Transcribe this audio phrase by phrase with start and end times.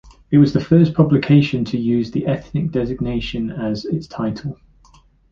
[0.31, 4.57] It was the first publication to use the ethnic designation as its title.